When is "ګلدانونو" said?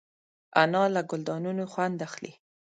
1.09-1.63